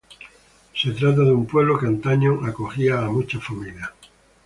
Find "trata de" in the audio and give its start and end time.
0.93-1.31